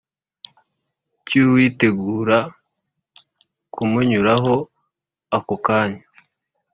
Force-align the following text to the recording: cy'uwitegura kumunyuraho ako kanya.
cy'uwitegura 1.25 2.37
kumunyuraho 3.73 4.55
ako 5.37 5.55
kanya. 5.65 6.05